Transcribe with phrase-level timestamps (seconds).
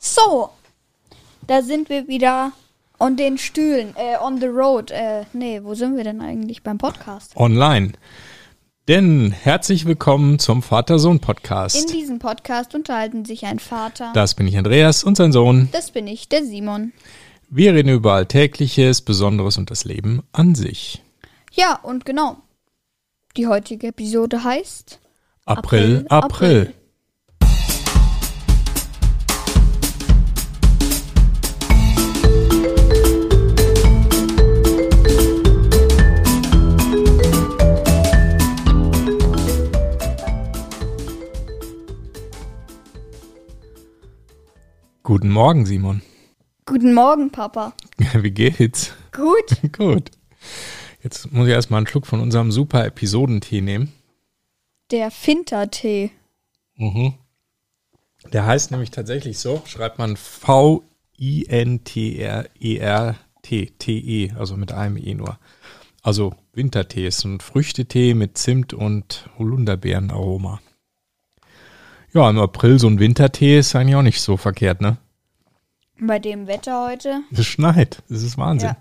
[0.00, 0.50] So,
[1.48, 2.52] da sind wir wieder
[3.00, 4.92] on den Stühlen, äh, on the road.
[4.92, 7.36] Äh, nee, wo sind wir denn eigentlich beim Podcast?
[7.36, 7.92] Online.
[8.86, 11.76] Denn herzlich willkommen zum Vater-Sohn-Podcast.
[11.90, 14.12] In diesem Podcast unterhalten sich ein Vater.
[14.14, 15.68] Das bin ich Andreas und sein Sohn.
[15.72, 16.92] Das bin ich, der Simon.
[17.50, 21.02] Wir reden über Alltägliches, Besonderes und das Leben an sich.
[21.52, 22.36] Ja, und genau.
[23.36, 25.00] Die heutige Episode heißt
[25.44, 26.60] April, April, April.
[26.60, 26.74] April.
[45.08, 46.02] Guten Morgen, Simon.
[46.66, 47.72] Guten Morgen, Papa.
[48.12, 48.92] Wie geht's?
[49.10, 49.56] Gut.
[49.72, 50.10] Gut.
[51.02, 53.90] Jetzt muss ich erstmal einen Schluck von unserem super Episodentee nehmen.
[54.90, 56.10] Der Fintertee.
[56.76, 57.14] Mhm.
[58.34, 60.82] Der heißt nämlich tatsächlich so, schreibt man V-I-N-T-R-E-R-T,
[63.78, 65.38] T-E, also mit einem E nur.
[66.02, 70.60] Also Wintertee ist ein Früchtetee mit Zimt und Holunderbeerenaroma.
[72.14, 74.96] Ja, im April so ein Wintertee ist eigentlich auch nicht so verkehrt, ne?
[76.00, 77.22] Bei dem Wetter heute.
[77.32, 78.70] Es schneit, das ist Wahnsinn.
[78.70, 78.76] Ja.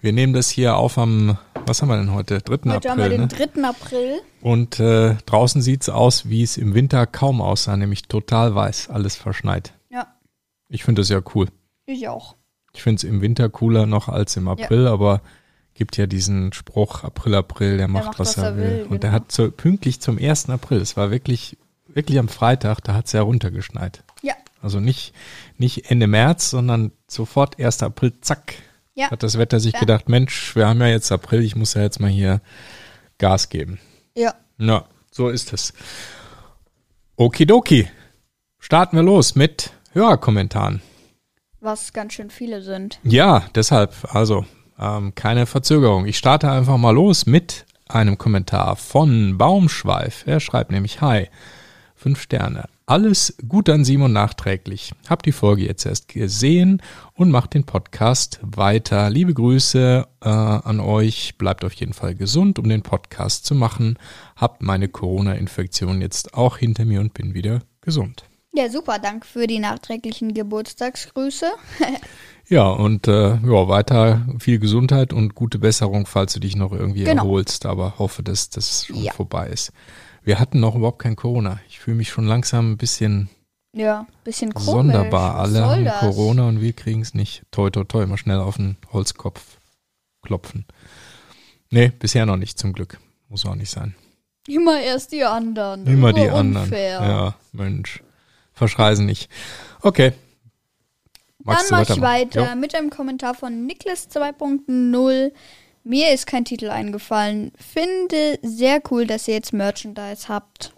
[0.00, 2.40] Wir nehmen das hier auf am, was haben wir denn heute?
[2.40, 2.70] 3.
[2.70, 3.28] Heute haben wir April, den ne?
[3.28, 3.62] 3.
[3.64, 4.20] April.
[4.40, 9.16] Und äh, draußen sieht's aus, wie es im Winter kaum aussah, nämlich total weiß, alles
[9.16, 9.74] verschneit.
[9.90, 10.14] Ja,
[10.68, 11.48] Ich finde das ja cool.
[11.86, 12.34] ich auch.
[12.72, 15.20] Ich finde es im Winter cooler noch als im April, aber
[15.74, 18.86] gibt ja diesen Spruch, April, April, der macht, was, er will.
[18.88, 19.22] Und der genau.
[19.22, 20.48] hat zu, pünktlich zum 1.
[20.50, 21.56] April, es war wirklich,
[21.94, 24.02] wirklich am Freitag, da hat's ja runtergeschneit.
[24.22, 25.14] Ja, Also nicht,
[25.58, 27.82] nicht Ende März, sondern sofort 1.
[27.82, 28.54] April, zack,
[28.94, 29.10] ja.
[29.10, 29.80] hat das Wetter sich Ja.
[29.80, 32.40] gedacht, Mensch, wir haben ja jetzt April, ich muss ja jetzt mal hier
[33.18, 33.78] Gas geben.
[34.16, 34.34] Ja.
[34.56, 35.72] Na, so ist es.
[37.16, 37.88] Okidoki.
[38.58, 40.80] Starten wir los mit Hörerkommentaren.
[41.60, 42.98] Was ganz schön viele sind.
[43.04, 44.44] Ja, deshalb, also
[44.78, 46.06] ähm, keine Verzögerung.
[46.06, 50.24] Ich starte einfach mal los mit einem Kommentar von Baumschweif.
[50.26, 51.28] Er schreibt nämlich Hi,
[52.04, 52.64] fünf Sterne.
[52.84, 54.92] Alles gut an Simon nachträglich.
[55.08, 56.82] Hab die Folge jetzt erst gesehen
[57.14, 59.08] und macht den Podcast weiter.
[59.08, 61.38] Liebe Grüße äh, an euch.
[61.38, 63.98] Bleibt auf jeden Fall gesund, um den Podcast zu machen.
[64.36, 68.24] Habt meine Corona-Infektion jetzt auch hinter mir und bin wieder gesund.
[68.52, 68.98] Ja, super.
[68.98, 71.46] Danke für die nachträglichen Geburtstagsgrüße.
[72.46, 77.04] Ja, und äh, ja, weiter viel Gesundheit und gute Besserung, falls du dich noch irgendwie
[77.04, 77.22] Genau.
[77.22, 79.14] erholst, aber hoffe, dass das schon Ja.
[79.14, 79.72] vorbei ist.
[80.24, 81.60] Wir hatten noch überhaupt kein Corona.
[81.68, 83.28] Ich fühle mich schon langsam ein bisschen
[83.72, 84.66] Ja, bisschen komisch.
[84.66, 85.36] sonderbar.
[85.36, 86.00] Alle haben das?
[86.00, 87.42] Corona und wir kriegen es nicht.
[87.50, 89.58] Toi, toi, toi, mal schnell auf den Holzkopf
[90.22, 90.64] klopfen.
[91.70, 92.98] Nee, bisher noch nicht, zum Glück.
[93.28, 93.94] Muss auch nicht sein.
[94.46, 95.86] Immer erst die anderen.
[95.86, 96.64] Immer die so anderen.
[96.64, 97.00] Unfair.
[97.00, 98.02] Ja, Mensch.
[98.52, 99.30] Verschreisen nicht.
[99.82, 100.12] Okay.
[101.38, 102.56] Dann Magst du mach ich weiter Jo.
[102.56, 105.32] mit einem Kommentar von Niklas 2.0.
[105.86, 107.52] Mir ist kein Titel eingefallen.
[107.56, 110.72] Finde sehr cool, dass ihr jetzt Merchandise habt.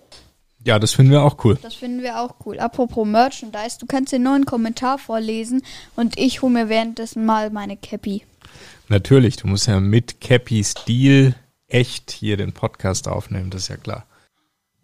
[0.65, 1.57] Ja, das finden wir auch cool.
[1.63, 2.59] Das finden wir auch cool.
[2.59, 5.63] Apropos Merchandise, du kannst den neuen Kommentar vorlesen
[5.95, 8.25] und ich hole mir währenddessen mal meine Cappy.
[8.89, 11.37] Natürlich, du musst ja mit Cappy Stil
[11.69, 14.07] echt hier den Podcast aufnehmen, das ist ja klar.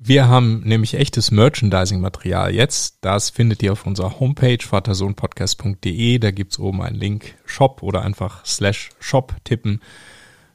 [0.05, 2.99] Wir haben nämlich echtes Merchandising-Material jetzt.
[3.03, 6.19] Das findet ihr auf unserer Homepage vatersohnpodcast.de.
[6.19, 9.81] Da gibt's oben einen Link Shop oder einfach slash Shop tippen.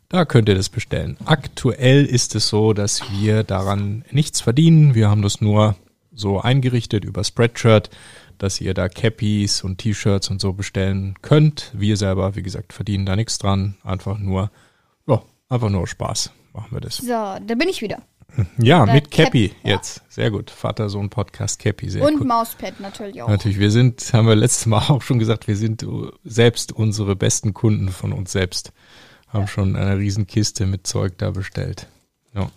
[0.09, 1.15] Da könnt ihr das bestellen.
[1.23, 4.95] Aktuell ist es so, dass wir daran nichts verdienen.
[4.95, 5.77] Wir haben das nur
[6.13, 7.89] so eingerichtet über Spreadshirt,
[8.39, 11.71] dass ihr da Cappies und T-Shirts und so bestellen könnt.
[11.73, 13.77] Wir selber, wie gesagt, verdienen da nichts dran.
[13.85, 14.51] Einfach nur,
[15.07, 16.97] ja, einfach nur Spaß machen wir das.
[16.97, 18.01] So, da bin ich wieder.
[18.57, 19.75] Ja, Oder mit Cap, Cappy ja.
[19.75, 20.03] jetzt.
[20.09, 20.51] Sehr gut.
[20.51, 22.27] Vater, Sohn, Podcast, Cappy, sehr und gut.
[22.27, 23.29] Mauspad natürlich auch.
[23.29, 25.85] Natürlich, wir sind, haben wir letztes Mal auch schon gesagt, wir sind
[26.23, 28.73] selbst unsere besten Kunden von uns selbst.
[29.27, 31.87] Haben schon eine Riesenkiste mit Zeug da bestellt.
[32.33, 32.49] Ja.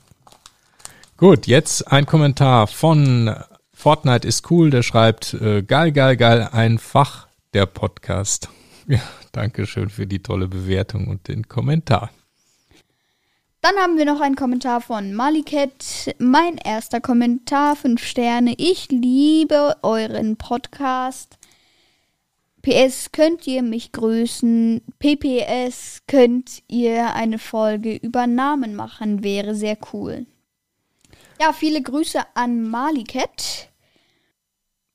[1.16, 3.34] Gut, jetzt ein Kommentar von
[3.72, 8.48] Fortnite ist cool, der schreibt, äh, geil, geil, geil, einfach der Podcast.
[8.86, 8.98] Ja,
[9.30, 12.10] danke schön für die tolle Bewertung und den Kommentar.
[13.62, 16.14] Dann haben wir noch einen Kommentar von Maliket.
[16.18, 18.54] Mein erster Kommentar, 5 Sterne.
[18.56, 21.36] Ich liebe euren Podcast.
[22.62, 24.80] PS, könnt ihr mich grüßen?
[24.98, 29.22] PPS, könnt ihr eine Folge über Namen machen?
[29.22, 30.24] Wäre sehr cool.
[31.38, 33.68] Ja, viele Grüße an Maliket.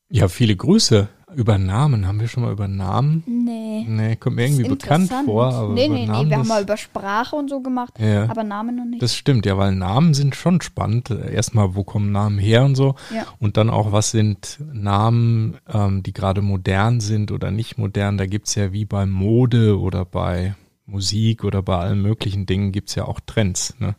[0.10, 1.08] Ja, viele Grüße.
[1.36, 3.24] Über Namen, haben wir schon mal über Namen?
[3.28, 3.86] Nee.
[3.88, 7.36] Nee, kommt mir irgendwie bekannt vor, aber nee, nee, nee, wir haben mal über Sprache
[7.36, 8.30] und so gemacht, Ja.
[8.30, 9.02] aber Namen noch nicht.
[9.02, 11.10] Das stimmt, ja, weil Namen sind schon spannend.
[11.10, 12.96] Erstmal, wo kommen Namen her und so.
[13.14, 13.26] Ja.
[13.40, 18.18] Und dann auch, was sind Namen, ähm, die gerade modern sind oder nicht modern.
[18.18, 20.56] Da gibt's ja wie bei Mode oder bei
[20.86, 23.76] Musik oder bei allen möglichen Dingen gibt's ja auch Trends.
[23.80, 23.96] Ne?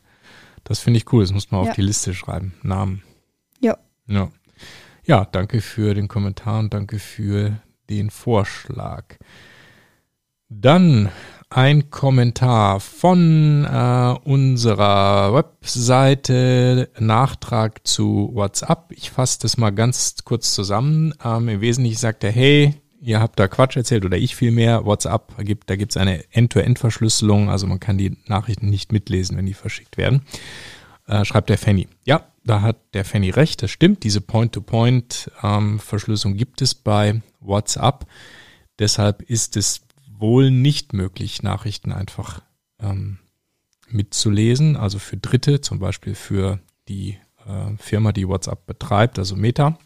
[0.64, 1.70] Das finde ich cool, das muss man Ja.
[1.70, 2.54] auf die Liste schreiben.
[2.62, 3.02] Namen.
[3.60, 3.76] Ja.
[4.06, 4.28] Ja.
[5.06, 9.04] Ja, danke für den Kommentar und danke für den Vorschlag.
[10.48, 11.10] Dann
[11.48, 18.90] ein Kommentar von äh, unserer Webseite, Nachtrag zu WhatsApp.
[18.90, 21.14] Ich fasse das mal ganz kurz zusammen.
[21.24, 24.86] Ähm, Im Wesentlichen sagt er, hey, ihr habt da Quatsch erzählt oder ich vielmehr.
[24.86, 29.46] WhatsApp gibt, da gibt es eine End-to-End-Verschlüsselung, also man kann die Nachrichten nicht mitlesen, wenn
[29.46, 30.22] die verschickt werden.
[31.06, 31.88] Äh, schreibt der Fanny.
[32.04, 34.02] Ja, da hat der Fanny recht, das stimmt.
[34.04, 38.06] Diese Point-to-Point-Verschlüsselung gibt es bei WhatsApp.
[38.78, 42.42] Deshalb ist es wohl nicht möglich, Nachrichten einfach
[42.80, 43.18] ähm,
[43.88, 44.76] mitzulesen.
[44.76, 49.78] Also für Dritte, zum Beispiel für die äh, Firma, die WhatsApp betreibt, also Meta.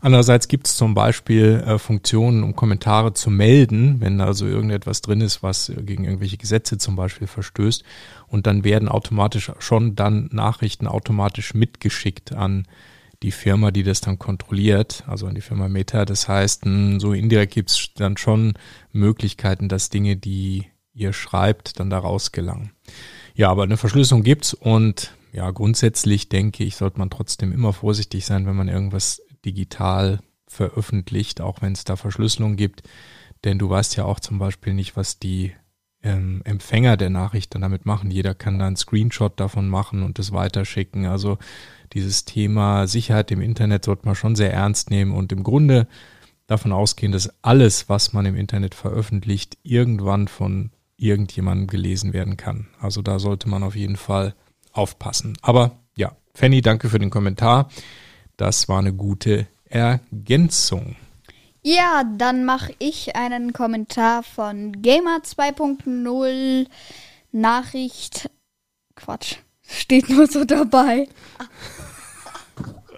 [0.00, 5.20] Andererseits gibt es zum Beispiel äh, Funktionen, um Kommentare zu melden, wenn also irgendetwas drin
[5.20, 7.84] ist, was gegen irgendwelche Gesetze zum Beispiel verstößt.
[8.26, 12.66] Und dann werden automatisch schon dann Nachrichten automatisch mitgeschickt an
[13.22, 16.06] die Firma, die das dann kontrolliert, also an die Firma Meta.
[16.06, 16.64] Das heißt,
[16.98, 18.54] so indirekt gibt es dann schon
[18.92, 20.64] Möglichkeiten, dass Dinge, die
[20.94, 22.72] ihr schreibt, dann da rausgelangen.
[23.34, 28.26] Ja, aber eine Verschlüsselung gibt's und ja, grundsätzlich denke ich, sollte man trotzdem immer vorsichtig
[28.26, 32.82] sein, wenn man irgendwas digital veröffentlicht, auch wenn es da Verschlüsselung gibt.
[33.44, 35.52] Denn du weißt ja auch zum Beispiel nicht, was die
[36.02, 38.10] ähm, Empfänger der Nachricht dann damit machen.
[38.10, 41.06] Jeder kann da einen Screenshot davon machen und es weiterschicken.
[41.06, 41.38] Also
[41.92, 45.86] dieses Thema Sicherheit im Internet sollte man schon sehr ernst nehmen und im Grunde
[46.46, 52.66] davon ausgehen, dass alles, was man im Internet veröffentlicht, irgendwann von irgendjemandem gelesen werden kann.
[52.80, 54.34] Also da sollte man auf jeden Fall
[54.72, 55.38] aufpassen.
[55.42, 57.70] Aber ja, Fanny, danke für den Kommentar.
[58.40, 60.96] Das war eine gute Ergänzung.
[61.60, 66.66] Ja, dann mache ich einen Kommentar von Gamer 2.0
[67.32, 68.30] Nachricht.
[68.94, 69.36] Quatsch.
[69.60, 71.06] Steht nur so dabei.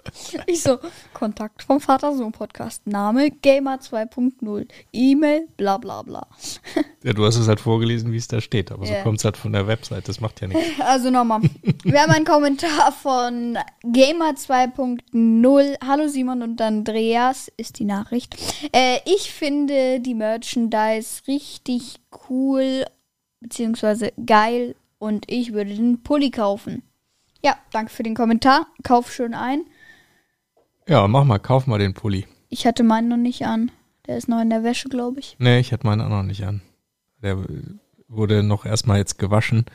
[0.47, 0.79] Ich so,
[1.13, 2.85] Kontakt vom Vater-Sohn-Podcast.
[2.87, 4.67] Name Gamer 2.0.
[4.91, 6.27] E-Mail, bla bla bla.
[7.03, 9.03] Ja, du hast es halt vorgelesen, wie es da steht, aber so Ja.
[9.03, 10.63] kommt es halt von der Website, das macht ja nichts.
[10.79, 11.41] Also nochmal.
[11.83, 15.75] Wir haben einen Kommentar von Gamer 2.0.
[15.85, 18.37] Hallo Simon und Andreas ist die Nachricht.
[18.71, 21.95] Äh, ich finde die Merchandise richtig
[22.29, 22.85] cool
[23.41, 26.83] beziehungsweise geil und ich würde den Pulli kaufen.
[27.43, 28.67] Ja, danke für den Kommentar.
[28.83, 29.65] Kauf schön ein.
[30.87, 32.25] Ja, mach mal, kauf mal den Pulli.
[32.49, 33.71] Ich hatte meinen noch nicht an.
[34.05, 35.35] Der ist noch in der Wäsche, glaube ich.
[35.39, 36.61] Nee, ich hatte meinen auch noch nicht an.
[37.21, 37.37] Der
[38.09, 39.65] wurde noch erstmal jetzt gewaschen,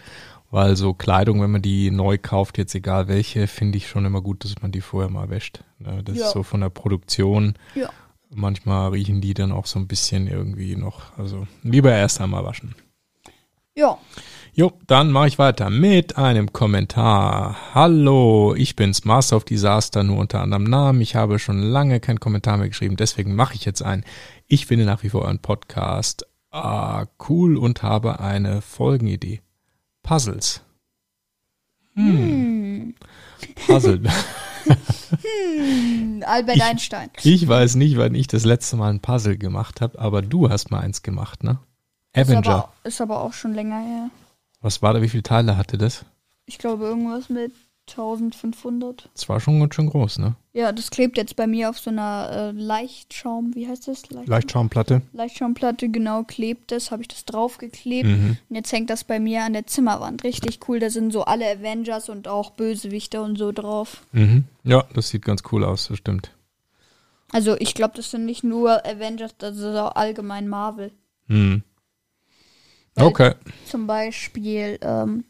[0.51, 4.21] weil so Kleidung, wenn man die neu kauft, jetzt egal welche, finde ich schon immer
[4.21, 5.65] gut, dass man die vorher mal wäscht.
[5.79, 6.27] Ne, Das Ja.
[6.27, 7.55] ist so von der Produktion.
[7.75, 7.89] Ja.
[8.31, 11.17] Manchmal riechen die dann auch so ein bisschen irgendwie noch.
[11.17, 12.75] Also lieber erst einmal waschen.
[13.75, 13.97] Ja.
[14.59, 17.75] Jo, dann mache ich weiter mit einem Kommentar.
[17.75, 21.01] Hallo, ich bin's, Master of Disaster, nur unter anderem Namen.
[21.01, 24.03] Ich habe schon lange keinen Kommentar mehr geschrieben, deswegen mache ich jetzt einen.
[24.49, 29.43] Ich finde nach wie vor euren Podcast ah, cool und habe eine Folgenidee.
[30.03, 30.63] Puzzles.
[31.95, 32.97] Hm.
[33.65, 34.01] Puzzle.
[35.23, 37.11] Hm, Albert Einstein.
[37.23, 40.73] Ich weiß nicht, wann ich das letzte Mal ein Puzzle gemacht habe, aber du hast
[40.73, 41.61] mal eins gemacht, ne?
[42.13, 42.51] Ist Avenger.
[42.51, 44.11] aber, ist aber auch schon länger her.
[44.61, 45.03] Was war da?
[45.03, 46.05] Wie viele Teile hatte das?
[46.47, 47.53] Ich glaube irgendwas mit
[47.91, 49.09] 1500.
[49.15, 50.37] Das war schon ganz schön groß, ne?
[50.53, 54.11] Ja, das klebt jetzt bei mir auf so einer äh, Leichtschaum, wie heißt das?
[54.11, 55.03] Leicht Leichtschaumplatte.
[55.13, 58.09] Leichtschaumplatte, genau, klebt das, habe ich das draufgeklebt.
[58.09, 58.37] Mhm.
[58.49, 60.25] Und jetzt hängt das bei mir an der Zimmerwand.
[60.25, 64.03] Richtig cool, da sind so alle Avengers und auch Bösewichter und so drauf.
[64.13, 64.45] Mhm.
[64.65, 66.33] Ja, das sieht ganz cool aus, das stimmt.
[67.31, 70.93] Also ich glaube, das sind nicht nur Avengers, das ist auch allgemein Marvel.
[71.27, 71.63] Hm.
[72.99, 73.35] Okay.
[73.67, 75.25] Zum Beispiel ähm,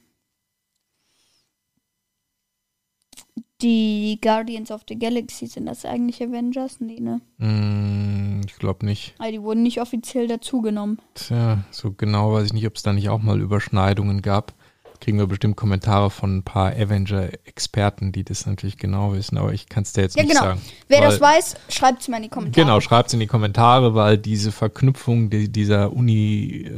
[3.61, 6.81] die Guardians of the Galaxy, sind das eigentlich Avengers?
[6.81, 7.21] Nee, ne?
[7.39, 9.15] Hm, ich glaube nicht.
[9.19, 10.99] Ah, die wurden nicht offiziell dazugenommen.
[11.15, 14.55] Tja, so genau weiß ich nicht, ob es da nicht auch mal Überschneidungen gab.
[15.01, 19.69] Kriegen wir bestimmt Kommentare von ein paar Avenger-Experten, die das natürlich genau wissen, aber ich
[19.69, 20.45] kann es dir jetzt Ja, nicht genau.
[20.45, 20.61] sagen.
[20.89, 22.65] Wer das weiß, schreibt es mal in die Kommentare.
[22.65, 26.75] Genau, schreibt es in die Kommentare, weil diese Verknüpfung die, dieser Universen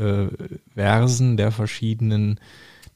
[1.37, 2.39] der verschiedenen,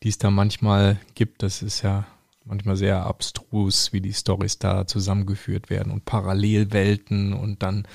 [0.02, 2.06] die es da manchmal gibt, das ist ja
[2.44, 7.86] manchmal sehr abstrus, wie die Stories da zusammengeführt werden und Parallelwelten und dann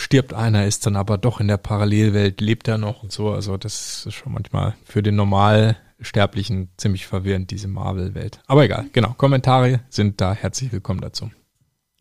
[0.00, 3.30] stirbt einer, ist dann aber doch in der Parallelwelt, lebt er noch und so.
[3.30, 8.40] Also das ist schon manchmal für den Normalsterblichen ziemlich verwirrend, diese Marvel-Welt.
[8.46, 9.12] Aber egal, genau.
[9.18, 11.30] Kommentare sind da herzlich willkommen dazu.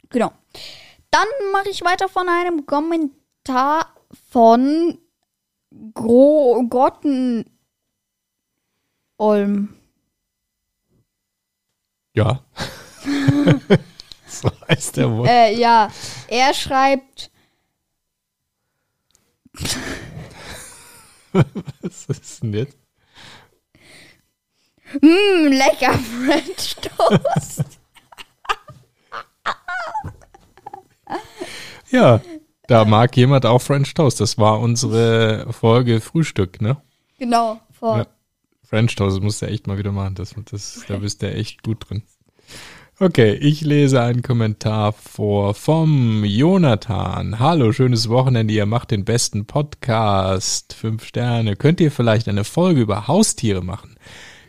[0.09, 0.31] Genau.
[1.11, 3.93] Dann mache ich weiter von einem Kommentar
[4.31, 4.97] von
[5.93, 7.45] Gro Gotten
[9.17, 9.75] Olm.
[12.15, 12.43] Ja.
[14.27, 15.27] so heißt der wohl.
[15.27, 15.89] Äh, ja,
[16.29, 17.29] er schreibt,
[21.81, 22.77] Was ist denn jetzt?
[25.01, 27.63] mmm, lecker French Toast.
[31.91, 32.21] Ja,
[32.67, 34.19] da mag jemand auch French Toast.
[34.21, 36.77] Das war unsere Folge Frühstück, ne?
[37.17, 37.97] genau, vor.
[37.97, 38.07] Ja.
[38.63, 40.13] French Toast, das musst du echt mal wieder machen.
[40.13, 42.03] Das, das, da bist du echt gut drin.
[43.01, 47.39] Okay, ich lese einen Kommentar vor vom Jonathan.
[47.39, 48.53] Hallo, schönes Wochenende.
[48.53, 50.73] Ihr macht den besten Podcast.
[50.73, 51.55] Fünf Sterne.
[51.55, 53.95] Könnt ihr vielleicht eine Folge über Haustiere machen?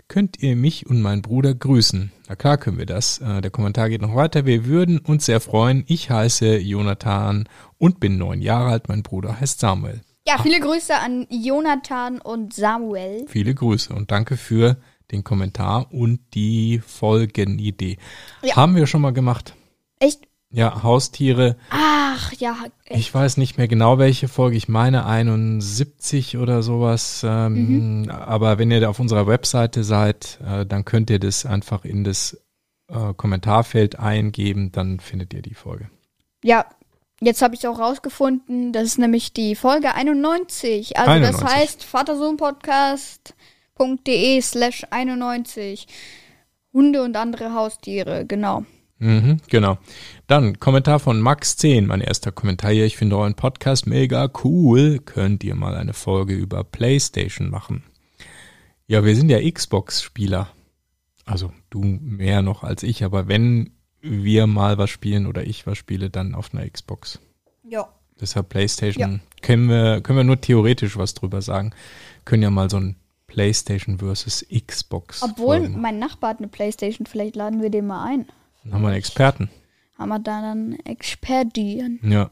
[0.08, 2.10] Könnt ihr mich und meinen Bruder grüßen?
[2.28, 3.18] Na klar können wir das.
[3.18, 4.46] Äh, Der Kommentar geht noch weiter.
[4.46, 5.84] Wir würden uns sehr freuen.
[5.86, 8.88] Ich heiße Jonathan und bin neun Jahre alt.
[8.88, 10.00] Mein Bruder heißt Samuel.
[10.26, 13.26] Ja, viele Grüße an Jonathan und Samuel.
[13.28, 14.76] Viele Grüße und danke für
[15.12, 17.98] den Kommentar und die Folgenidee.
[18.42, 18.56] Ja.
[18.56, 19.54] Haben wir schon mal gemacht.
[19.98, 20.26] Echt?
[20.52, 21.56] Ja, Haustiere.
[21.70, 23.00] Ach, ja, echt.
[23.00, 24.56] Ich weiß nicht mehr genau, welche Folge.
[24.56, 27.22] Ich meine 71 oder sowas.
[27.24, 31.84] Ähm, Aber wenn ihr da auf unserer Webseite seid, äh, dann könnt ihr das einfach
[31.84, 32.36] in das
[32.88, 34.72] äh, Kommentarfeld eingeben.
[34.72, 35.88] Dann findet ihr die Folge.
[36.42, 36.66] Ja,
[37.20, 40.98] jetzt habe ich auch rausgefunden, das ist nämlich die Folge 91.
[40.98, 41.40] Also 91.
[41.40, 41.84] das heißt
[43.80, 45.86] vatersohnpodcast.de slash 91.
[46.72, 48.64] Hunde und andere Haustiere, genau.
[48.98, 49.78] Mhm, genau.
[50.26, 52.84] Dann Kommentar von Max10, mein erster Kommentar hier.
[52.84, 54.98] Ich finde euren Podcast mega cool.
[54.98, 57.82] Könnt ihr mal eine Folge über PlayStation machen?
[58.86, 60.48] Ja, wir sind ja Xbox-Spieler.
[61.24, 63.70] Also du mehr noch als ich, aber wenn
[64.02, 67.20] wir mal was spielen oder ich was spiele, dann auf einer Xbox.
[67.68, 67.88] Ja.
[68.20, 71.72] Deshalb PlayStation können wir können wir nur theoretisch was drüber sagen.
[72.26, 72.96] Können ja mal so ein
[73.30, 75.22] PlayStation versus Xbox.
[75.22, 75.80] Obwohl, folgen.
[75.80, 78.26] mein Nachbar hat eine Playstation, vielleicht laden wir den mal ein.
[78.64, 79.48] Dann haben wir einen Experten.
[79.96, 82.00] Haben wir da dann Expertien.
[82.02, 82.30] Ja.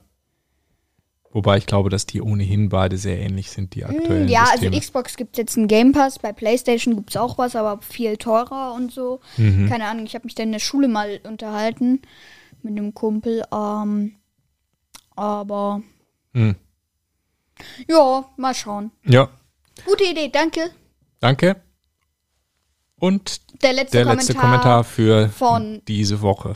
[1.31, 4.63] Wobei ich glaube, dass die ohnehin beide sehr ähnlich sind, die aktuellen Hm, ja, also
[4.65, 4.81] Systeme.
[4.81, 8.17] Xbox gibt es jetzt einen Game Pass, bei Playstation gibt es auch was, aber viel
[8.17, 9.21] teurer und so.
[9.37, 9.69] Mhm.
[9.69, 12.01] Keine Ahnung, ich habe mich da in der Schule mal unterhalten
[12.63, 13.45] mit einem Kumpel.
[13.53, 14.17] Ähm,
[15.15, 15.83] aber
[16.33, 16.57] Hm.
[17.87, 18.91] ja, mal schauen.
[19.05, 19.29] Ja,
[19.87, 20.71] Gute Idee, danke.
[21.21, 21.57] Danke.
[23.01, 26.55] Und Der letzte, der Kommentar, letzte Kommentar für von- diese Woche.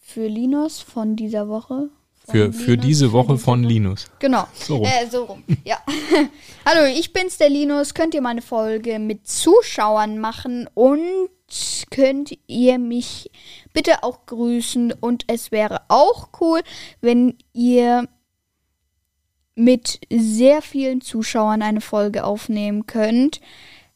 [0.00, 1.88] für Linus von dieser Woche.
[2.26, 3.64] Von Für, für Linus, diese Woche diese von.
[3.64, 4.06] Linus.
[4.18, 4.46] Genau.
[4.54, 4.86] So rum.
[4.86, 5.42] Äh, so rum.
[5.64, 5.78] Ja.
[6.66, 7.92] Hallo, ich bin's, der Linus.
[7.94, 11.28] Könnt ihr mal eine Folge mit Zuschauern machen und
[11.90, 13.30] könnt ihr mich
[13.74, 16.60] bitte auch grüßen und es wäre auch cool,
[17.02, 18.08] wenn ihr
[19.54, 23.40] mit sehr vielen Zuschauern eine Folge aufnehmen könnt.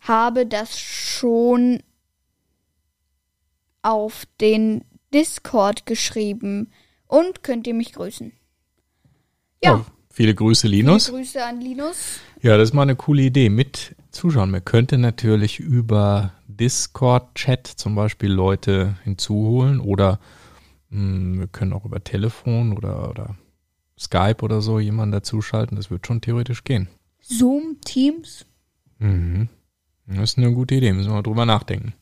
[0.00, 1.82] Habe das schon
[3.82, 6.70] auf den Discord geschrieben
[7.06, 8.32] und könnt ihr mich grüßen.
[9.62, 9.84] Ja.
[10.10, 11.10] Viele Grüße, Viele Linus.
[11.10, 12.18] Grüße an Linus.
[12.42, 14.50] Ja, das ist mal eine coole Idee mit Zuschauen.
[14.50, 20.18] Man könnte natürlich über Discord-Chat zum Beispiel Leute hinzuholen oder
[20.90, 23.36] mh, wir können auch über Telefon oder, oder
[23.98, 25.76] Skype oder so jemanden dazuschalten.
[25.76, 26.88] Das wird schon theoretisch gehen.
[27.20, 28.44] Zoom, Teams.
[28.98, 29.48] Mhm.
[30.08, 31.92] Das ist eine gute Idee, müssen wir mal drüber nachdenken.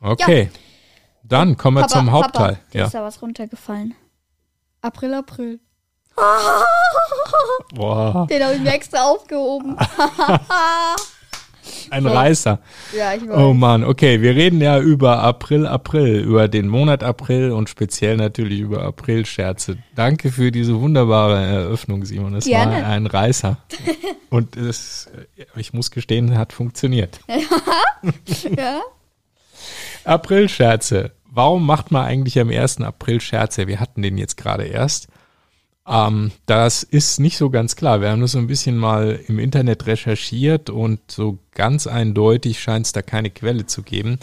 [0.00, 0.50] Okay.
[1.22, 2.56] Dann kommen wir zum Hauptteil.
[2.56, 2.84] Papa, ja.
[2.86, 3.94] ist da was runtergefallen.
[4.82, 5.60] April, April.
[7.74, 9.78] Boah, Den habe ich mir extra aufgehoben.
[11.90, 12.60] ein Reißer.
[12.96, 13.36] ja, ich weiß.
[13.36, 18.16] Oh Mann, okay, wir reden ja über April, April, über den Monat April und speziell
[18.16, 19.78] natürlich über Aprilscherze.
[19.94, 22.34] Danke für diese wunderbare Eröffnung, Simon.
[22.34, 23.58] Es war ein Reißer.
[24.30, 25.10] Und es,
[25.56, 27.20] ich muss gestehen, hat funktioniert.
[28.56, 28.80] ja?
[30.04, 31.12] Aprilscherze.
[31.26, 32.80] Warum macht man eigentlich am 1.
[32.80, 33.66] April Scherze?
[33.66, 35.08] Wir hatten den jetzt gerade erst.
[35.86, 38.00] Ähm, das ist nicht so ganz klar.
[38.00, 42.86] Wir haben das so ein bisschen mal im Internet recherchiert und so ganz eindeutig scheint
[42.86, 44.18] es da keine Quelle zu geben.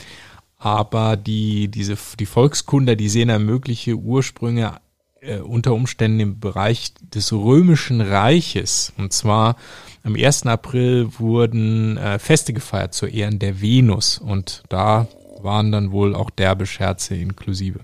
[0.57, 4.79] Aber die, diese, die Volkskunder, die sehen da mögliche Ursprünge
[5.21, 8.93] äh, unter Umständen im Bereich des Römischen Reiches.
[8.97, 9.55] Und zwar
[10.03, 10.45] am 1.
[10.47, 14.17] April wurden äh, Feste gefeiert zu Ehren der Venus.
[14.17, 15.07] Und da
[15.41, 17.79] waren dann wohl auch derbe Scherze inklusive.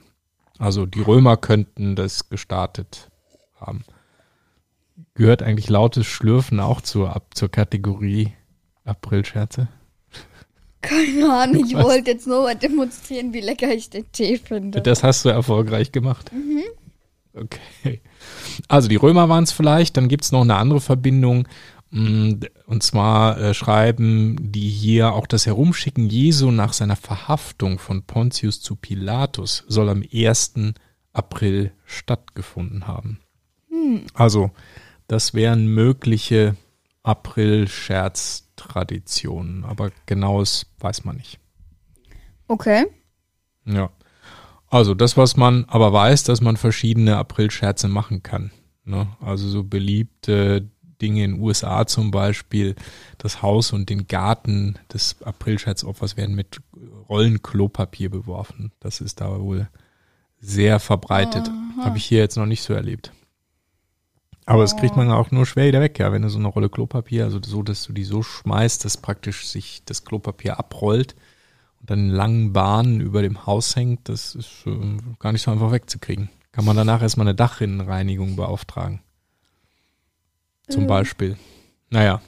[0.58, 3.10] Also die Römer könnten das gestartet
[3.66, 3.84] haben.
[5.14, 8.34] gehört eigentlich lautes Schlürfen auch zur, ab, zur Kategorie
[8.84, 9.68] Aprilscherze?
[10.82, 11.84] Keine Ahnung, ich Was?
[11.84, 14.82] wollte jetzt nur mal demonstrieren, wie lecker ich den Tee finde.
[14.82, 16.32] Das hast du erfolgreich gemacht.
[16.32, 16.62] Mhm.
[17.34, 18.02] Okay.
[18.68, 21.48] Also die Römer waren es vielleicht, dann gibt es noch eine andere Verbindung.
[21.92, 28.04] Mm, Und zwar äh, schreiben die hier auch das Herumschicken Jesu nach seiner Verhaftung von
[28.04, 30.54] Pontius zu Pilatus soll am 1.
[31.14, 33.20] April stattgefunden haben.
[34.13, 34.51] Also,
[35.08, 36.56] das wären mögliche
[37.04, 41.39] April-Scherz-Traditionen, aber genaues weiß man nicht.
[42.48, 42.86] Okay.
[43.65, 43.89] Ja.
[44.70, 48.51] Also das, was man aber weiß, dass man verschiedene Aprilscherze machen kann.
[48.84, 49.08] Ne?
[49.20, 50.68] Also so beliebte
[51.01, 52.75] Dinge in den USA zum Beispiel,
[53.18, 56.62] das Haus und den Garten des Aprilscherzopfers werden mit
[57.10, 58.72] Rollen Klopapier beworfen.
[58.80, 59.68] Das ist da wohl
[60.39, 61.50] sehr verbreitet.
[61.82, 63.12] Habe ich hier jetzt noch nicht so erlebt.
[64.48, 66.70] Aber das kriegt man auch nur schwer wieder weg, ja, wenn du so eine Rolle
[66.70, 71.16] Klopapier, also so, dass du die so schmeißt, dass praktisch sich das Klopapier abrollt
[71.80, 75.50] und dann in langen Bahnen über dem Haus hängt, das ist äh, gar nicht so
[75.52, 76.30] einfach wegzukriegen.
[76.52, 79.02] Kann man danach erstmal eine Dachrinnenreinigung beauftragen.
[80.70, 80.88] Zum Mhm.
[80.88, 81.38] Beispiel.
[81.90, 82.22] Naja,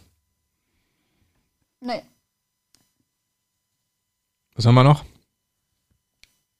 [1.81, 2.01] Nee.
[4.55, 5.05] was haben wir noch?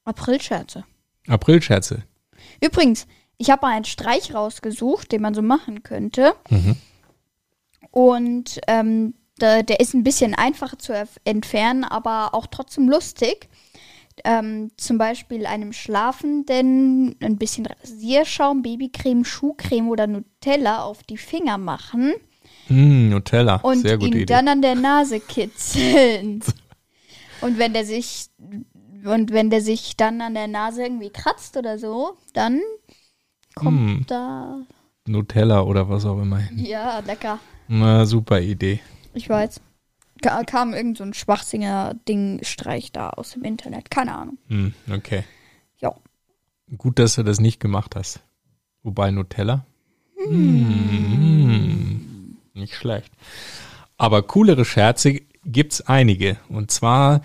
[0.06, 0.86] Aprilscherze.
[1.28, 2.04] Aprilscherze.
[2.64, 6.34] Übrigens, ich habe mal einen Streich rausgesucht, den man so machen könnte.
[6.50, 6.75] Mhm.
[7.91, 13.50] Und ähm, der, der ist ein bisschen einfacher zu entfernen, aber auch trotzdem lustig.
[14.24, 21.58] Ähm, zum Beispiel einem Schlafenden ein bisschen Rasierschaum, Babycreme, Schuhcreme oder Nutella auf die Finger
[21.58, 22.13] machen
[22.70, 23.58] Mm, Nutella.
[23.58, 24.25] und Sehr gute ihn Idee.
[24.25, 26.41] dann an der Nase kitzeln.
[27.41, 28.27] und wenn der sich
[29.06, 32.60] und wenn der sich dann an der Nase irgendwie kratzt oder so, dann
[33.58, 34.06] kommt Hm.
[34.08, 34.60] da
[35.06, 36.60] Nutella oder was auch immer hin.
[36.66, 37.40] ja lecker.
[37.68, 38.80] Na, super Idee.
[39.14, 39.62] Ich weiß.
[40.22, 43.92] Ka kam irgend so ein schwachsinniger Ding-Streich da aus dem Internet.
[43.92, 44.38] Keine Ahnung.
[44.48, 45.24] Hm, okay.
[45.80, 45.94] Ja.
[46.78, 48.20] Gut, dass du das nicht gemacht hast.
[48.84, 49.66] Wobei Nutella?
[50.18, 53.12] Hm, nicht schlecht.
[53.98, 56.38] Aber coolere Scherze gibt's einige.
[56.50, 57.22] Und zwar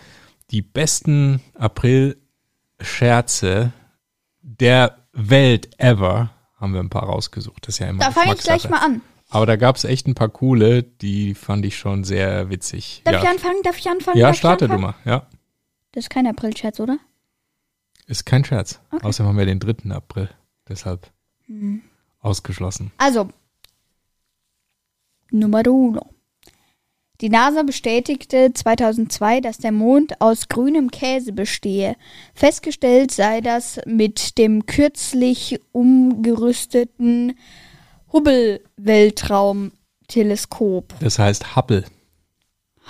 [0.51, 3.73] die besten April-Scherze
[4.43, 7.67] der Welt ever haben wir ein paar rausgesucht.
[7.67, 9.01] Das ist ja immer Da fange ich gleich mal an.
[9.31, 13.01] Aber da gab's echt ein paar coole, die fand ich schon sehr witzig.
[13.05, 13.63] Darf ja, ich anfangen?
[13.63, 14.19] Darf ich anfangen?
[14.19, 14.95] ja Darf starte du mal.
[15.05, 15.27] Ja,
[15.93, 16.99] Das ist kein Aprilscherz, oder?
[18.07, 18.81] ist kein Scherz.
[18.91, 19.07] Okay.
[19.07, 19.91] Außerdem haben wir den 3.
[19.95, 20.29] April.
[20.69, 21.11] Deshalb
[21.47, 21.83] Hm.
[22.21, 22.93] ausgeschlossen.
[22.99, 23.29] Also,
[25.31, 26.03] Nummer uno.
[27.23, 31.95] Die NASA bestätigte 2002, dass der Mond aus grünem Käse bestehe.
[32.35, 37.39] Festgestellt sei das mit dem kürzlich umgerüsteten
[38.13, 40.95] Hubble-Weltraumteleskop.
[40.99, 41.85] Das heißt Hubble.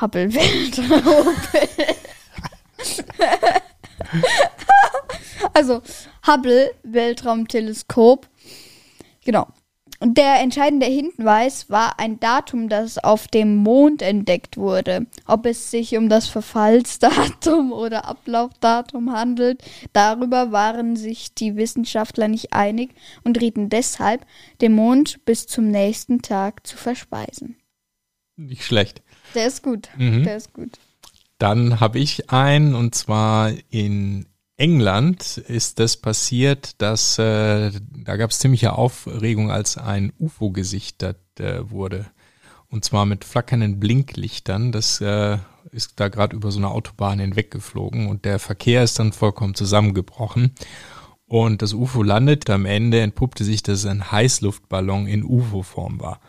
[0.00, 1.02] Hubble-Weltraum.
[5.52, 5.82] also
[6.26, 8.26] Hubble-Weltraumteleskop.
[9.26, 9.46] Genau.
[10.02, 15.06] Und der entscheidende Hinweis war ein Datum, das auf dem Mond entdeckt wurde.
[15.26, 19.62] Ob es sich um das Verfallsdatum oder Ablaufdatum handelt,
[19.92, 24.26] darüber waren sich die Wissenschaftler nicht einig und rieten deshalb,
[24.60, 27.54] den Mond bis zum nächsten Tag zu verspeisen.
[28.34, 29.02] Nicht schlecht.
[29.36, 29.88] Der ist gut.
[29.96, 30.24] Mhm.
[30.24, 30.80] Der ist gut.
[31.38, 34.26] Dann habe ich einen und zwar in
[34.62, 37.72] England ist das passiert, dass äh,
[38.04, 42.06] da gab es ziemliche Aufregung, als ein UFO gesichtet äh, wurde.
[42.68, 44.70] Und zwar mit flackernden Blinklichtern.
[44.70, 45.38] Das äh,
[45.72, 50.52] ist da gerade über so eine Autobahn hinweggeflogen und der Verkehr ist dann vollkommen zusammengebrochen.
[51.26, 52.48] Und das UFO landet.
[52.48, 56.20] Am Ende entpuppte sich, dass es ein Heißluftballon in UFO-Form war.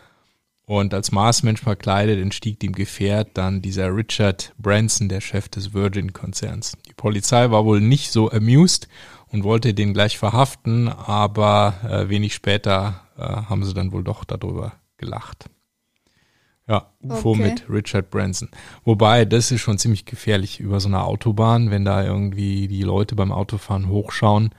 [0.66, 6.78] Und als Marsmensch verkleidet entstieg dem Gefährt dann dieser Richard Branson, der Chef des Virgin-Konzerns.
[6.88, 8.88] Die Polizei war wohl nicht so amused
[9.28, 14.24] und wollte den gleich verhaften, aber äh, wenig später äh, haben sie dann wohl doch
[14.24, 15.50] darüber gelacht.
[16.66, 17.42] Ja, UFO Okay.
[17.42, 18.48] mit Richard Branson.
[18.84, 23.14] Wobei, das ist schon ziemlich gefährlich über so eine Autobahn, wenn da irgendwie die Leute
[23.16, 24.50] beim Autofahren hochschauen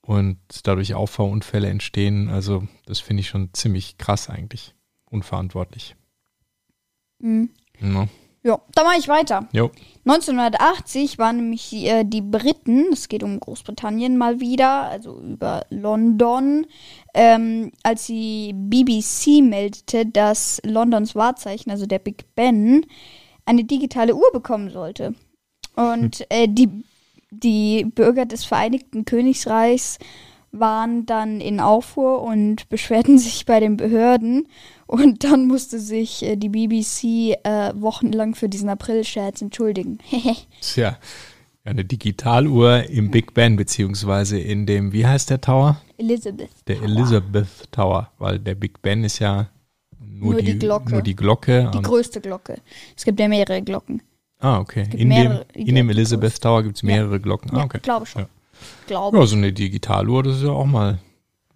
[0.00, 2.30] und dadurch Auffahrunfälle entstehen.
[2.30, 4.74] Also, das finde ich schon ziemlich krass eigentlich.
[5.12, 5.94] Unverantwortlich.
[7.20, 7.50] Mhm.
[7.80, 8.08] Ja.
[8.44, 9.48] Ja, da mache ich weiter.
[9.52, 9.70] Jo.
[10.04, 16.66] 1980 waren nämlich äh, die Briten, es geht um Großbritannien mal wieder, also über London,
[17.14, 22.84] ähm, als die BBC meldete, dass Londons Wahrzeichen, also der Big Ben,
[23.44, 25.14] eine digitale Uhr bekommen sollte.
[25.76, 26.84] Und äh, die,
[27.30, 30.00] die Bürger des Vereinigten Königreichs
[30.52, 34.46] waren dann in Aufruhr und beschwerten sich bei den Behörden.
[34.86, 39.98] Und dann musste sich äh, die BBC äh, wochenlang für diesen April-Scherz entschuldigen.
[40.60, 40.98] Tja,
[41.64, 45.80] eine Digitaluhr im Big Ben, beziehungsweise in dem, wie heißt der Tower?
[45.96, 46.50] Elizabeth.
[46.66, 49.48] Der Elizabeth Tower, weil der Big Ben ist ja
[49.98, 50.90] nur, Nur die Glocke.
[50.92, 51.70] Nur die Glocke.
[51.72, 52.56] Die größte Glocke.
[52.96, 54.02] Es gibt ja mehrere Glocken.
[54.40, 54.88] ah, okay.
[54.92, 57.50] In dem, in dem ja, Elizabeth Tower gibt es mehrere Glocken.
[57.52, 57.78] Ah, Ja, okay.
[57.82, 58.22] glaube schon.
[58.22, 58.28] Ja.
[58.86, 59.18] Glaube.
[59.18, 60.98] Ja, so eine Digitaluhr, das ist ja auch mal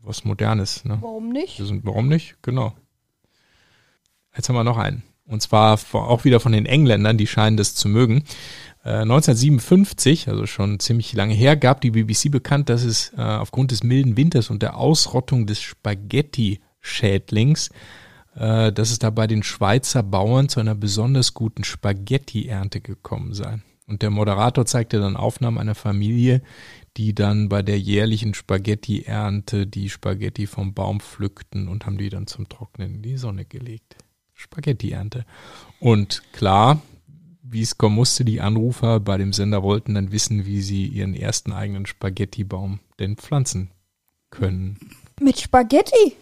[0.02, 0.84] was Modernes.
[0.84, 0.98] Ne?
[1.00, 1.56] Warum nicht?
[1.56, 2.36] Sind, warum nicht?
[2.42, 2.74] Genau.
[4.34, 5.04] Jetzt haben wir noch einen.
[5.26, 8.22] Und zwar auch wieder von den Engländern, die scheinen das zu mögen.
[8.84, 13.72] Äh, 1957, also schon ziemlich lange her, gab die BBC bekannt, dass es äh, aufgrund
[13.72, 17.70] des milden Winters und der Ausrottung des Spaghetti-Schädlings,
[18.36, 23.58] äh, dass es da bei den Schweizer Bauern zu einer besonders guten Spaghetti-Ernte gekommen sei.
[23.86, 26.42] Und der Moderator zeigte dann Aufnahmen einer Familie,
[26.96, 32.26] die dann bei der jährlichen Spaghetti-Ernte die Spaghetti vom Baum pflückten und haben die dann
[32.26, 33.96] zum Trocknen in die Sonne gelegt.
[34.34, 35.24] Spaghetti-Ernte.
[35.78, 36.82] Und klar,
[37.42, 41.14] wie es kommen musste, die Anrufer bei dem Sender wollten dann wissen, wie sie ihren
[41.14, 43.70] ersten eigenen Spaghetti-Baum denn pflanzen
[44.30, 44.78] können.
[45.20, 46.16] Mit Spaghetti?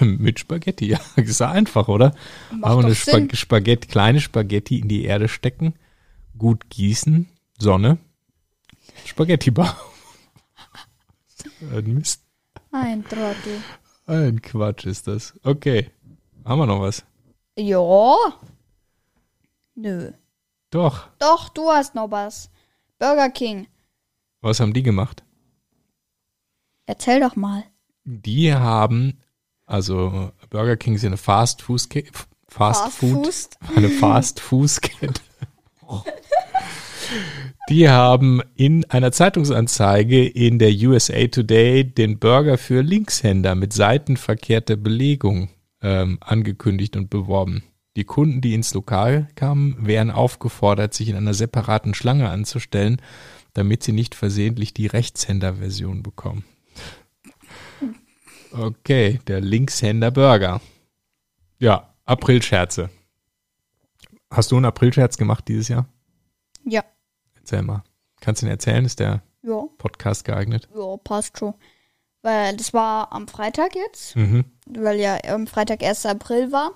[0.00, 1.00] Mit Spaghetti, ja.
[1.16, 2.14] Ist ja einfach, oder?
[2.50, 2.94] Macht Aber eine.
[2.94, 5.74] Spag Spaghetti, kleine Spaghetti in die Erde stecken,
[6.40, 7.98] gut gießen, Sonne,
[9.04, 9.68] Spaghetti-Baum.
[11.72, 12.22] Ein Mist.
[12.72, 13.62] Ein Trottel.
[14.06, 15.38] Ein Quatsch ist das.
[15.44, 15.90] Okay.
[16.44, 17.04] Haben wir noch was?
[17.56, 18.16] Ja.
[19.74, 20.12] Nö.
[20.70, 21.08] Doch.
[21.18, 22.50] Doch, du hast noch was.
[22.98, 23.66] Burger King.
[24.40, 25.22] Was haben die gemacht?
[26.86, 27.64] Erzähl doch mal.
[28.04, 29.20] Die haben,
[29.66, 31.88] also Burger King ist ja eine Fast Food,
[32.48, 33.76] Fast, Food, Food.
[33.76, 35.20] eine Fast Food Kette.
[37.68, 44.76] Die haben in einer Zeitungsanzeige in der USA Today den Burger für Linkshänder mit seitenverkehrter
[44.76, 45.50] Belegung
[45.82, 47.62] ähm, angekündigt und beworben.
[47.96, 53.00] Die Kunden, die ins Lokal kamen, wären aufgefordert, sich in einer separaten Schlange anzustellen,
[53.52, 56.44] damit sie nicht versehentlich die Rechtshänder-Version bekommen.
[58.52, 60.60] Okay, der Linkshänder Burger.
[61.58, 62.90] Ja, Aprilscherze.
[64.32, 65.86] Hast du einen Aprilscherz gemacht dieses Jahr?
[66.64, 66.84] Ja.
[67.34, 67.82] Erzähl mal.
[68.20, 68.84] Kannst du ihn erzählen?
[68.84, 69.64] Ist der Ja.
[69.78, 70.68] Podcast geeignet?
[70.74, 71.54] Ja, passt schon.
[72.22, 74.44] Weil das war am Freitag jetzt, Mhm.
[74.68, 76.06] weil ja am Freitag 1.
[76.06, 76.72] April war.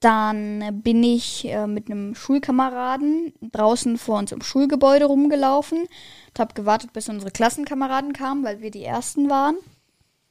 [0.00, 6.92] Dann bin ich äh, mit einem Schulkameraden draußen vor unserem Schulgebäude rumgelaufen und habe gewartet,
[6.94, 9.56] bis unsere Klassenkameraden kamen, weil wir die Ersten waren.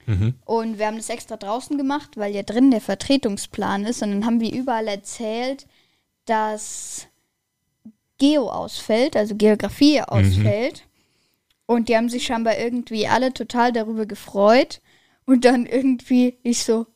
[0.07, 0.33] Mhm.
[0.43, 4.01] Und wir haben das extra draußen gemacht, weil ja drin der Vertretungsplan ist.
[4.01, 5.67] Und dann haben wir überall erzählt,
[6.29, 7.07] dass
[8.17, 10.83] Geo ausfällt, also Geografie ausfällt.
[11.65, 14.81] Und die haben sich scheinbar irgendwie alle total darüber gefreut.
[15.25, 16.87] Und dann irgendwie ich so,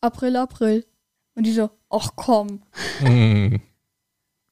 [0.00, 0.84] April, April.
[1.34, 2.62] Und die so, ach komm.
[3.00, 3.60] Mhm.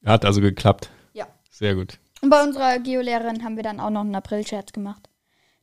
[0.05, 0.91] Hat also geklappt.
[1.13, 1.27] Ja.
[1.51, 1.99] Sehr gut.
[2.23, 5.09] Und bei unserer Geolehrerin haben wir dann auch noch einen Aprilscherz gemacht.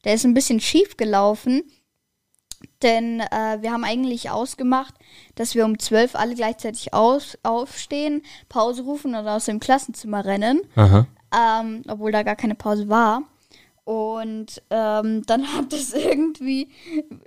[0.03, 1.63] Der ist ein bisschen schief gelaufen,
[2.81, 4.93] denn äh, wir haben eigentlich ausgemacht,
[5.35, 10.61] dass wir um 12 alle gleichzeitig aus, aufstehen, Pause rufen und aus dem Klassenzimmer rennen,
[11.35, 13.23] ähm, obwohl da gar keine Pause war.
[13.87, 16.67] Und ähm, dann hat es irgendwie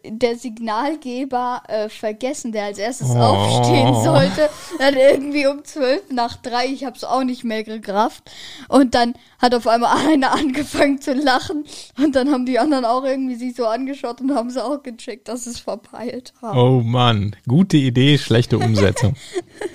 [0.04, 3.16] der Signalgeber äh, vergessen, der als erstes Oh.
[3.16, 4.50] aufstehen sollte.
[4.78, 8.30] Dann irgendwie um zwölf nach drei, ich hab's auch nicht mehr gerafft.
[8.68, 11.64] Und dann hat auf einmal einer angefangen zu lachen.
[11.96, 15.28] Und dann haben die anderen auch irgendwie sich so angeschaut und haben sie auch gecheckt,
[15.28, 16.58] dass es verpeilt haben.
[16.58, 17.36] Oh Mann.
[17.48, 19.14] Gute Idee, schlechte Umsetzung.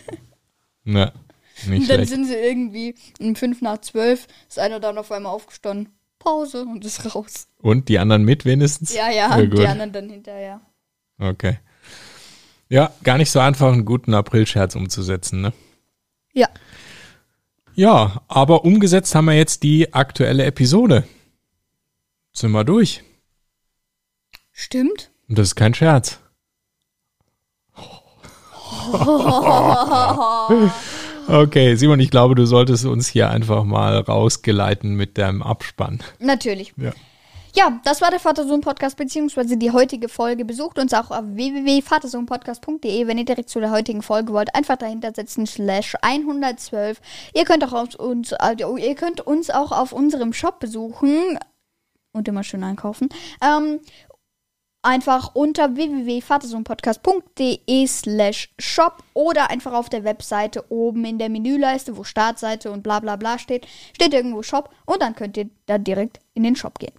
[0.84, 1.14] Na,
[1.66, 2.10] nicht und dann schlecht.
[2.12, 5.90] sind sie irgendwie um fünf nach zwölf, ist einer dann auf einmal aufgestanden.
[6.26, 7.48] Pause und ist raus.
[7.62, 8.94] Und die anderen mit wenigstens?
[8.94, 10.60] Ja, ja, Ja, die anderen dann hinterher.
[11.20, 11.60] Okay.
[12.68, 15.54] Ja, gar nicht so einfach, einen guten Aprilscherz umzusetzen, ne?
[16.34, 16.50] Ja.
[17.76, 21.08] Ja, aber umgesetzt haben wir jetzt die aktuelle Episode.
[22.34, 23.04] Sind wir durch.
[24.52, 25.12] Stimmt.
[25.30, 26.20] Und das ist kein Scherz.
[31.28, 36.00] Okay, Simon, ich glaube, du solltest uns hier einfach mal rausgeleiten mit deinem Abspann.
[36.20, 36.74] Natürlich.
[36.78, 36.92] Ja.
[37.58, 40.44] Ja, das war der Vatersohn-Podcast, beziehungsweise die heutige Folge.
[40.44, 44.54] Besucht uns auch auf www.vatersohnpodcast.de, wenn ihr direkt zu der heutigen Folge wollt.
[44.54, 47.00] Einfach dahinter setzen, slash 112.
[47.34, 51.40] Ihr könnt auch auf uns, also ihr könnt uns auch auf unserem Shop besuchen
[52.12, 53.08] und immer schön einkaufen.
[53.42, 53.80] Ähm,
[54.86, 62.04] einfach unter www.vatersohnpodcast.de slash shop oder einfach auf der Webseite oben in der Menüleiste, wo
[62.04, 66.20] Startseite und bla bla bla steht, steht irgendwo Shop und dann könnt ihr da direkt
[66.34, 66.94] in den Shop gehen.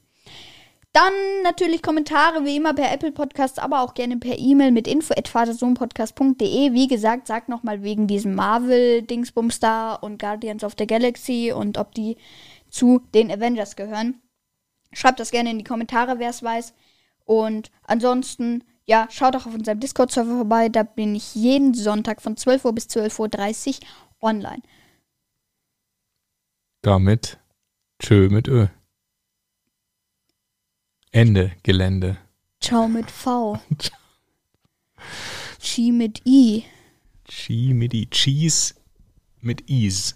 [0.92, 6.72] Dann natürlich Kommentare wie immer per Apple Podcast, aber auch gerne per E-Mail mit info@vatersohnpodcast.de.
[6.72, 11.94] Wie gesagt, sagt nochmal wegen diesem Marvel-Dingsbums da und Guardians of the Galaxy und ob
[11.94, 12.16] die
[12.70, 14.22] zu den Avengers gehören.
[14.92, 16.72] Schreibt das gerne in die Kommentare, wer es weiß.
[17.27, 20.69] Und ansonsten, ja, schaut auch auf unserem Discord-Server vorbei.
[20.71, 23.87] Da bin ich jeden Sonntag von 12 Uhr bis 12.30 Uhr
[24.23, 24.62] online.
[26.83, 27.39] Damit
[27.99, 28.69] tschö mit Ö.
[31.11, 32.17] Ende Gelände.
[32.61, 33.59] Ciao mit V.
[35.61, 36.65] Chi mit I.
[37.27, 38.07] Chi mit I.
[38.11, 38.75] Cheese
[39.41, 40.15] mit Is.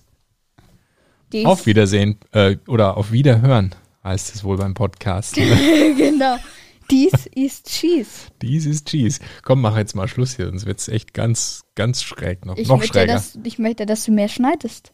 [1.33, 5.35] Dies- Auf Wiedersehen äh, oder auf Wiederhören heißt es wohl beim Podcast.
[5.35, 6.37] genau.
[6.91, 8.29] Dies ist Cheese.
[8.43, 9.21] Dies ist Cheese.
[9.43, 12.57] Komm, mach jetzt mal Schluss hier, sonst wird's echt ganz, ganz schräg noch.
[12.57, 13.15] Ich noch möchte, schräger.
[13.15, 14.93] dass, ich möchte, dass du mehr schneidest.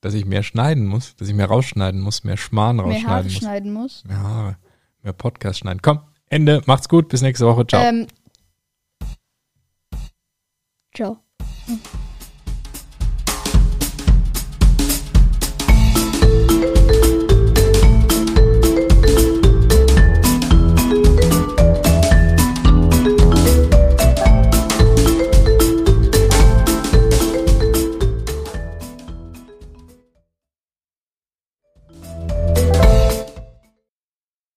[0.00, 3.30] dass ich mehr schneiden muss, dass ich mehr rausschneiden muss, mehr Schmarrn Mehr Haare rausschneiden
[3.30, 3.38] muss.
[3.38, 4.06] schneiden musst.
[4.06, 4.56] Mehr Haare,
[5.02, 5.82] mehr Podcast schneiden.
[5.82, 7.82] Komm, Ende, macht's gut, bis nächste Woche, ciao.
[7.82, 8.06] Ähm,
[10.94, 11.18] ciao.